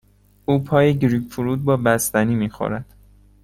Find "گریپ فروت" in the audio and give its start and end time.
0.99-1.59